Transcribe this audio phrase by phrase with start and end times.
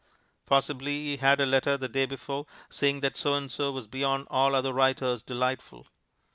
[0.47, 4.25] Possibly he had a letter the day before saying that So and So was beyond
[4.31, 5.85] all other writers delightful.